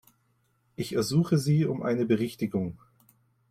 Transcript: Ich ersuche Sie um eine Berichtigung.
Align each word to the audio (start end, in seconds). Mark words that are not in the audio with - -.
Ich 0.77 0.93
ersuche 0.93 1.37
Sie 1.37 1.63
um 1.63 1.83
eine 1.83 2.07
Berichtigung. 2.07 2.75